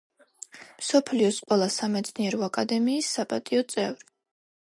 [0.77, 4.11] მსოფლიოს ყველა სამეცნიერო აკადემიის საპატიო წევრი.